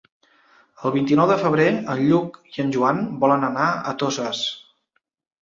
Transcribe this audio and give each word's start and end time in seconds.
El 0.87 0.93
vint-i-nou 0.95 1.29
de 1.31 1.35
febrer 1.41 1.67
en 1.73 2.01
Lluc 2.07 2.39
i 2.57 2.57
en 2.65 2.73
Joan 2.77 3.03
volen 3.25 3.47
anar 3.51 3.69
a 3.71 3.95
Toses. 4.01 4.43